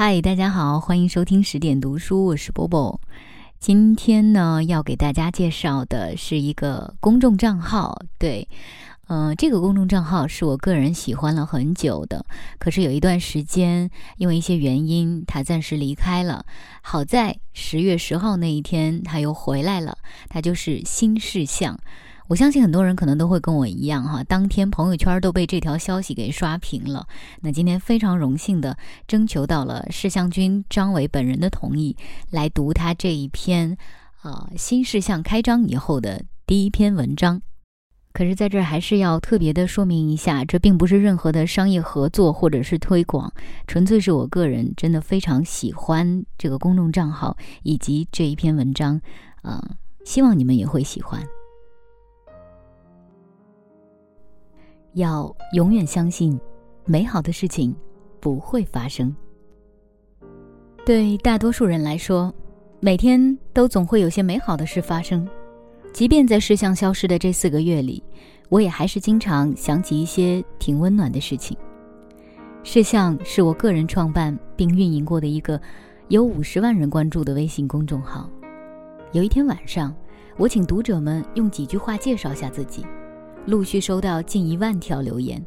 [0.00, 3.00] 嗨，大家好，欢迎收听十点读书，我是波波。
[3.58, 8.00] 今天呢，要给大家介绍的是一个公众账号。
[8.16, 8.48] 对，
[9.08, 12.24] 嗯，这个公众账号是我个人喜欢了很久的，
[12.60, 16.46] 可是有一段时间，因为一些原因，他暂时离开了。
[16.80, 19.98] 好在十月十号那一天，他又回来了。
[20.28, 21.76] 他就是新事项。
[22.28, 27.06] 我相信很多人可能都会跟我一样哈，当天朋友圈都被这条消息给刷屏了。
[27.40, 31.96] 那今天非常荣幸的征求到了事项君张伟本人的同意，
[32.30, 33.78] 来读他这一篇
[34.20, 37.40] 啊新事项开张以后的第一篇文章。
[38.12, 43.32] 可是，在这儿还是要特别的说明一下，这并不是任何的商业合作或者是推广，
[43.66, 49.00] 纯粹是我个人真的非常喜欢这个公众账号以及这一篇文章，
[49.40, 51.22] 啊，希望你们也会喜欢。
[54.94, 56.38] 要永远相信，
[56.84, 57.74] 美好的事情
[58.20, 59.14] 不会发生。
[60.84, 62.34] 对大多数人来说，
[62.80, 65.28] 每天都总会有些美好的事发生。
[65.92, 68.02] 即便在事项消失的这四个月里，
[68.48, 71.56] 我也还是经常想起一些挺温暖的事情。
[72.62, 75.60] 事项是我个人创办并运营过的一个
[76.08, 78.28] 有五十万人关注的微信公众号。
[79.12, 79.94] 有一天晚上，
[80.36, 82.84] 我请读者们用几句话介绍下自己。
[83.48, 85.42] 陆续收到近一万条留言，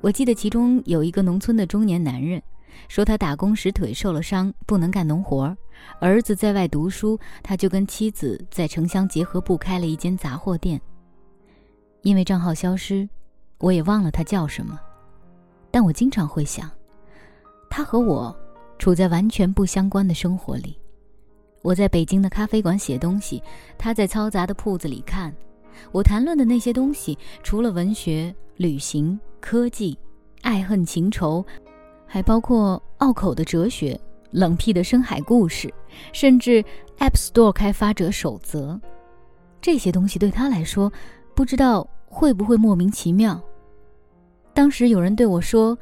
[0.00, 2.42] 我记得其中有一个农村的中年男人，
[2.88, 5.56] 说他打工时腿受了伤，不能干农活
[6.00, 10.80] 儿子在外读书，他就跟妻子在城乡结合部开了一间杂货店。
[12.02, 13.08] 因为账号消失，
[13.58, 14.76] 我也忘了他叫什么，
[15.70, 16.68] 但我经常会想，
[17.70, 18.36] 他和我
[18.80, 20.76] 处在完全不相关的生活里。
[21.62, 23.40] 我在北京的咖啡馆写东西，
[23.78, 25.32] 他在嘈杂的铺子里看。
[25.92, 29.98] 我谈论的那些东西，除了文学、旅行、科技、
[30.42, 31.44] 爱恨情仇，
[32.06, 33.98] 还包括拗口的哲学、
[34.30, 35.72] 冷僻的深海故事，
[36.12, 36.62] 甚至
[36.98, 38.80] App Store 开发者守则。
[39.60, 40.92] 这些东西对他来说，
[41.34, 43.40] 不知道会不会莫名其妙。
[44.54, 45.76] 当时有人对我说：“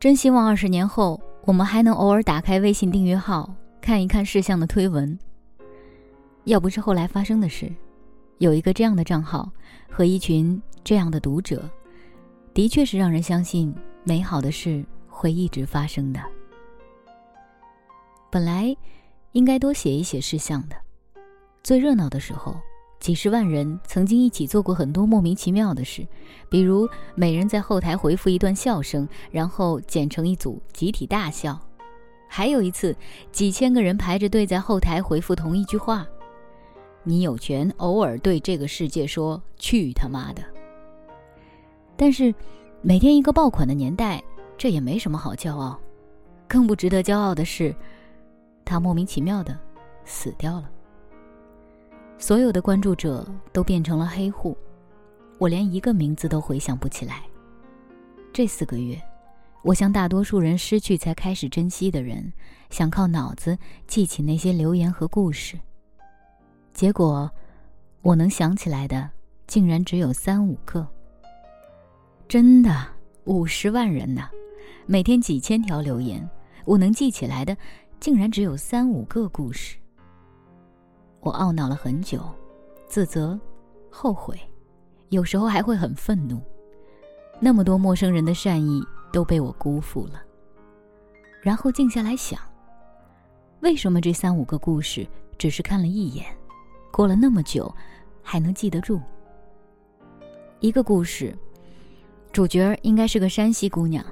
[0.00, 5.16] 真希望二十年后，我们还能偶尔打开微信订阅号，看一看事项的推文。”
[6.44, 7.70] 要不是后来发生的事。
[8.38, 9.50] 有一个这样的账号
[9.88, 11.68] 和一群这样的读者，
[12.52, 16.20] 的确是让人相信美好的事会一直发生的。
[18.30, 18.74] 本来
[19.32, 20.76] 应该多写一写事项的，
[21.62, 22.56] 最热闹的时候，
[22.98, 26.06] 几十万人曾经一起做过很多莫名其妙的事，
[26.48, 31.54] 比如每人在后台回复一段笑声，然后剪成一组集体大笑；
[32.28, 32.96] 还有一次，
[33.30, 36.06] 几千个人排着队在后台回复同一句话。
[37.04, 40.42] 你有权偶尔对这个世界说“去他妈的”，
[41.96, 42.32] 但是
[42.80, 44.22] 每天一个爆款的年代，
[44.56, 45.78] 这也没什么好骄傲。
[46.46, 47.74] 更不值得骄傲的是，
[48.64, 49.58] 他莫名其妙的
[50.04, 50.70] 死掉了。
[52.18, 54.56] 所有的关注者都变成了黑户，
[55.38, 57.24] 我连一个名字都回想不起来。
[58.32, 59.00] 这四个月，
[59.62, 62.32] 我像大多数人失去才开始珍惜的人，
[62.70, 63.58] 想靠脑子
[63.88, 65.58] 记起那些留言和故事。
[66.72, 67.30] 结果，
[68.00, 69.08] 我能想起来的
[69.46, 70.86] 竟然只有三五个。
[72.26, 72.74] 真的，
[73.24, 74.28] 五十万人呐，
[74.86, 76.28] 每天几千条留言，
[76.64, 77.56] 我能记起来的
[78.00, 79.76] 竟然只有三五个故事。
[81.20, 82.24] 我懊恼了很久，
[82.88, 83.38] 自责、
[83.90, 84.40] 后悔，
[85.10, 86.40] 有时候还会很愤怒。
[87.38, 90.22] 那么多陌生人的善意都被我辜负了。
[91.42, 92.40] 然后静下来想，
[93.60, 95.06] 为什么这三五个故事
[95.36, 96.24] 只是看了一眼？
[96.92, 97.74] 过了那么久，
[98.22, 99.00] 还能记得住
[100.60, 101.36] 一个故事。
[102.30, 104.04] 主角应该是个山西姑娘，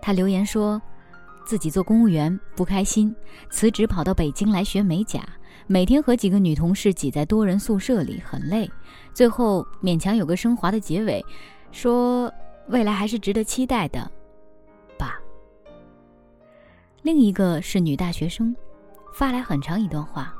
[0.00, 0.80] 她留言说，
[1.44, 3.14] 自己做公务员不开心，
[3.50, 5.22] 辞职跑到北京来学美甲，
[5.66, 8.70] 每天和几个女同事挤在多人宿舍里，很累。
[9.12, 11.24] 最后勉强有个升华的结尾，
[11.70, 12.32] 说
[12.68, 14.10] 未来还是值得期待的，
[14.96, 15.20] 吧。
[17.02, 18.54] 另一个是女大学生，
[19.12, 20.34] 发来很长一段话。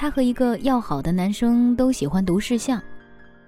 [0.00, 2.80] 她和一个要好的男生都喜欢读事项，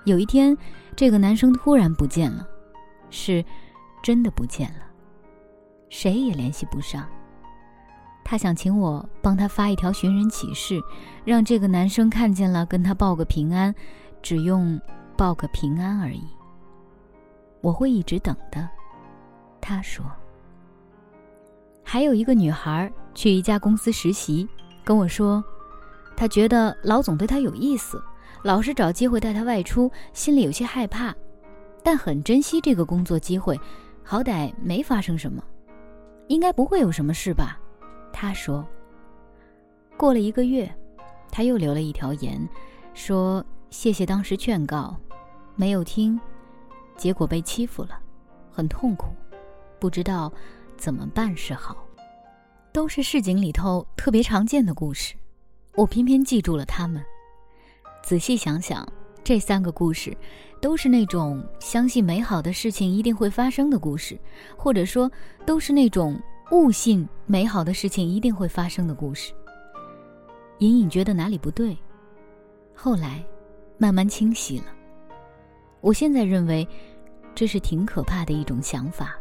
[0.04, 0.54] 有一天，
[0.94, 2.46] 这个男生突然不见了，
[3.08, 3.42] 是
[4.02, 4.84] 真的不见了，
[5.88, 7.08] 谁也联系不上。
[8.22, 10.78] 他想请我帮他发一条寻人启事，
[11.24, 13.74] 让这个男生看见了跟他报个平安，
[14.20, 14.78] 只用
[15.16, 16.22] 报个平安而已。
[17.62, 18.68] 我会一直等的，
[19.58, 20.04] 他说。
[21.82, 24.46] 还有一个女孩去一家公司实习，
[24.84, 25.42] 跟我说。
[26.16, 28.02] 他觉得老总对他有意思，
[28.42, 31.14] 老是找机会带他外出，心里有些害怕，
[31.82, 33.58] 但很珍惜这个工作机会，
[34.02, 35.42] 好歹没发生什么。
[36.28, 37.58] 应该不会有什么事吧？
[38.12, 38.66] 他说。
[39.96, 40.72] 过了一个月，
[41.30, 42.48] 他又留了一条言，
[42.94, 44.96] 说谢谢当时劝告，
[45.54, 46.18] 没有听，
[46.96, 47.98] 结果被欺负了，
[48.50, 49.08] 很痛苦，
[49.78, 50.32] 不知道
[50.76, 51.76] 怎么办是好。
[52.72, 55.14] 都是市井里头特别常见的故事，
[55.74, 57.02] 我偏偏记住了他们。
[58.02, 58.86] 仔细想想，
[59.24, 60.16] 这三个故事，
[60.60, 64.18] 都是那种相信美好的事情一定会发生的故事，
[64.56, 65.10] 或者说，
[65.46, 66.20] 都是那种
[66.50, 69.32] 误信美好的事情一定会发生的故事。
[70.58, 71.76] 隐隐觉得哪里不对，
[72.74, 73.24] 后来，
[73.78, 74.66] 慢慢清晰了。
[75.80, 76.68] 我现在认为，
[77.34, 79.16] 这是挺可怕的一种想法。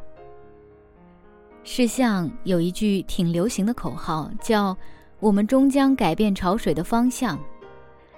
[1.64, 4.76] 世相有一句挺流行的口号，叫
[5.22, 7.40] “我们终将改变潮水的方向”，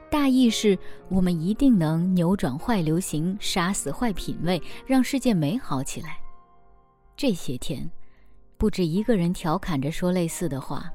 [0.09, 0.75] 大意是
[1.09, 6.17] 我们一定能扭转坏流行，杀死坏品味，让世界美好起来。
[7.15, 7.87] 这些天，
[8.57, 10.91] 不止一个人调侃着说类似的话。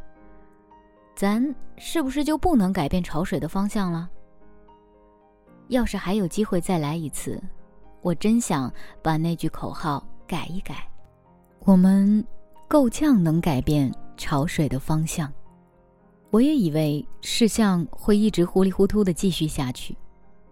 [1.14, 4.08] 咱是不是就不能改变潮水的方向了？
[5.68, 7.40] 要是还有机会再来一次，
[8.00, 8.72] 我真想
[9.02, 10.88] 把那句口号改一改。
[11.60, 12.26] 我们。
[12.70, 15.32] 够呛能改变潮水的方向，
[16.30, 19.96] 我也以为事项会一直糊里糊涂的继续下去。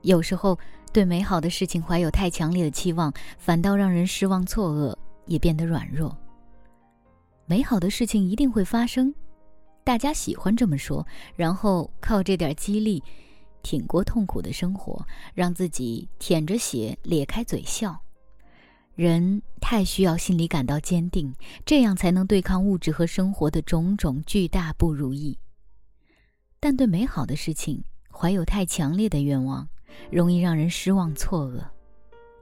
[0.02, 0.58] 有时候
[0.92, 4.96] 对美好的事情怀有太强烈的期望，反倒让人失望错愕，
[5.26, 6.16] 也变得软弱。
[7.44, 9.14] 美好的事情一定会发生，
[9.84, 13.02] 大家喜欢这么说，然后靠这点激励，
[13.62, 18.00] 挺过痛苦的生活，让自己舔着血咧开嘴笑。
[18.94, 21.34] 人太需要心里感到坚定，
[21.66, 25.38] 这样才能对抗物质和生活的种种巨大不如意。
[26.58, 29.68] 但对美好的事情怀有太强烈的愿望，
[30.10, 31.62] 容易让人失望错愕。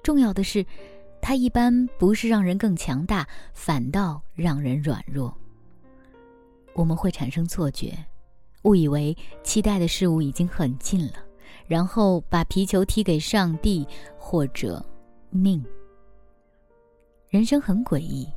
[0.02, 0.64] 重要的是，
[1.20, 5.37] 它一般不是让人更强大，反倒让人软弱。
[6.75, 7.96] 我们会产生错觉，
[8.62, 11.14] 误以为期待的事物已经很近了，
[11.67, 13.87] 然后把皮球踢给上帝
[14.19, 14.84] 或者
[15.31, 15.64] 命。
[17.28, 18.28] 人生很诡异，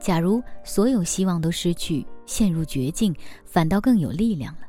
[0.00, 3.14] 假如所有希望都失去，陷入绝境，
[3.44, 4.66] 反倒更有力量了。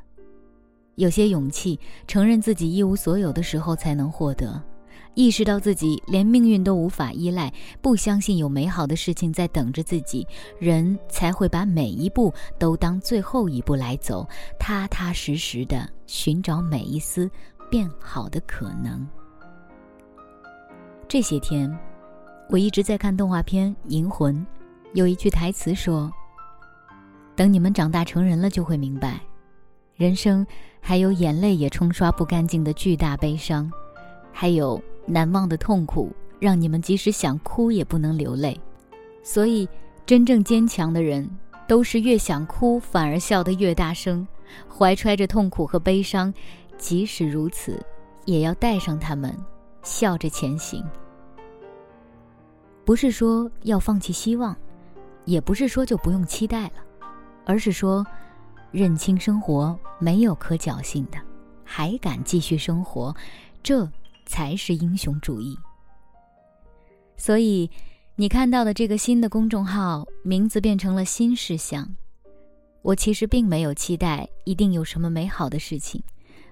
[0.96, 4.60] 有些勇气，承认自己一无所有的时候才能获得；
[5.14, 10.26] 意识到自己连命运都无法依赖，不相信有美好的事情在等着自己，
[10.58, 14.26] 人才会把每一步都当最后一步来走，
[14.58, 17.30] 踏踏实实的寻找每一丝
[17.70, 19.06] 变好的可能。
[21.06, 21.74] 这些天。
[22.48, 24.32] 我一直在看动画片《银魂》，
[24.94, 26.08] 有一句台词说
[27.34, 29.20] ：“等你们长大成人了，就会明白，
[29.96, 30.46] 人生
[30.78, 33.70] 还有眼泪也冲刷不干净的巨大悲伤，
[34.30, 38.60] 还有难忘的痛苦，让你们即使想哭也不能流泪。
[39.22, 39.66] 所以，
[40.04, 41.26] 真正坚强的人，
[41.66, 44.26] 都是越想哭反而笑得越大声，
[44.68, 46.32] 怀揣着痛苦和悲伤，
[46.76, 47.82] 即使如此，
[48.26, 49.34] 也要带上他们，
[49.82, 50.84] 笑着前行。”
[52.84, 54.54] 不是说要放弃希望，
[55.24, 56.84] 也不是说就不用期待了，
[57.46, 58.06] 而是说，
[58.76, 61.16] 认清生活没有可侥幸的，
[61.64, 63.16] 还敢继续生活，
[63.62, 63.90] 这
[64.26, 65.56] 才是英雄主义。
[67.16, 67.70] 所以，
[68.16, 71.96] 你看到的这个新的公众号名字变成了“新事项”，
[72.82, 76.02] 我其实并没有期待一定有什么美好的事情，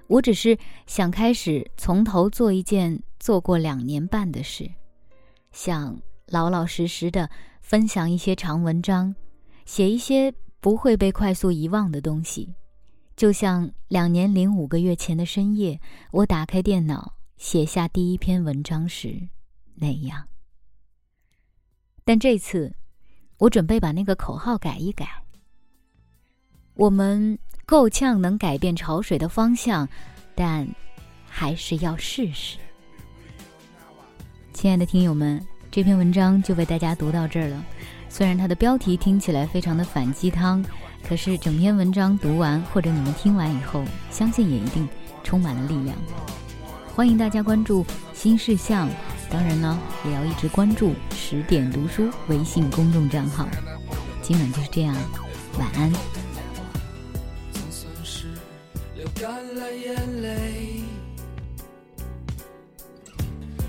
[0.07, 4.71] 我只是想开始从头做一件做过两年半的事，
[5.53, 6.01] 想。
[6.29, 7.29] 老老实实的
[7.61, 9.15] 分享一些长文章，
[9.67, 10.33] 写一些
[10.65, 12.55] 不会被快速遗忘的东西，
[13.17, 15.79] 就像两年零五个月前的深夜，
[16.11, 19.29] 我打开电脑写下第一篇文章时
[19.75, 20.27] 那样。
[22.03, 22.75] 但这次，
[23.37, 25.07] 我准备把那个口号改一改。
[26.73, 29.87] 我们够呛能改变潮水的方向，
[30.35, 30.67] 但
[31.27, 32.57] 还是要试试。
[34.55, 35.47] 亲爱的听友们。
[35.71, 37.65] 这篇文章就为大家读到这儿了。
[38.17, 40.65] 虽然它的标题听起来非常的反鸡汤，
[41.03, 44.89] 可是整篇文章读完或者你们听完以后，相信也一定
[45.25, 45.97] 充满了力量。
[46.95, 48.89] 欢迎大家关注新事项，
[49.29, 53.49] 当然呢，也要一直关注十点读书微信公众账号。
[54.23, 54.95] 今晚就是这样，
[55.59, 55.93] 晚安。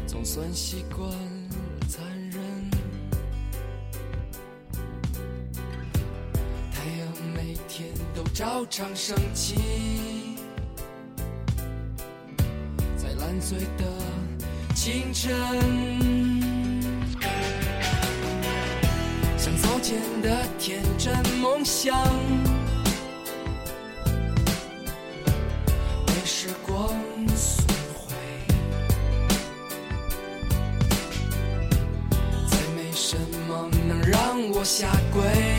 [0.06, 1.35] 总算习惯。
[8.36, 9.56] 照常升起，
[12.98, 13.86] 在烂醉的
[14.76, 15.32] 清晨，
[19.38, 19.80] 想早。
[19.80, 21.96] 前的天真梦想，
[26.08, 26.90] 被时光
[27.38, 28.16] 损毁，
[32.50, 33.16] 再没什
[33.48, 35.55] 么能让我下跪。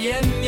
[0.00, 0.39] 灰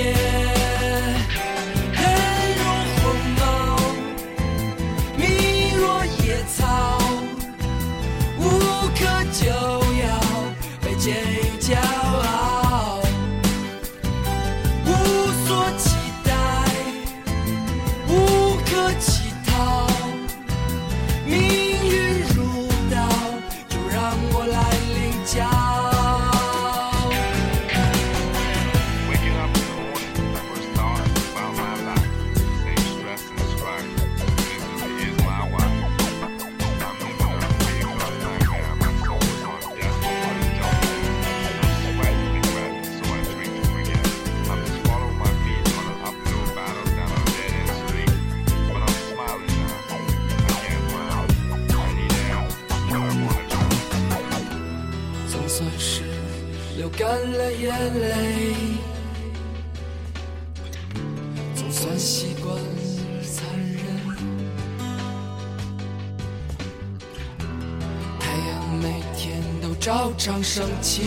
[69.82, 71.02] 照常升起，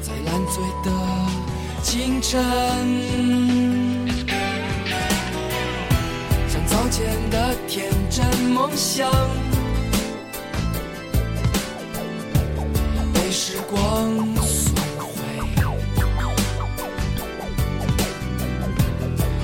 [0.00, 0.90] 在烂醉的
[1.82, 2.42] 清晨，
[6.48, 8.24] 像早前的天真
[8.54, 9.12] 梦想。
[13.12, 15.12] 被时光损毁，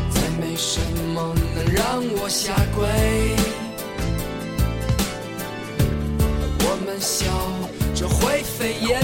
[0.09, 0.81] 再没什
[1.13, 3.10] 么能让我下跪。
[7.01, 7.25] 笑
[7.95, 9.01] 这灰飞烟